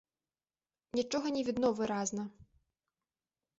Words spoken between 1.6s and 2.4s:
выразна.